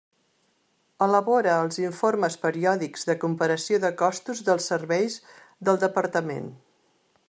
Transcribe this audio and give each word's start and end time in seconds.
Elabora 1.07 1.57
els 1.65 1.77
informes 1.83 2.39
periòdics 2.47 3.07
de 3.11 3.17
comparació 3.25 3.81
de 3.87 3.93
costos 4.03 4.45
dels 4.49 4.71
serveis 4.75 5.23
del 5.69 5.83
Departament. 5.89 6.55